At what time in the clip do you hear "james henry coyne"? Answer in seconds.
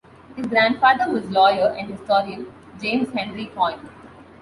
2.79-3.87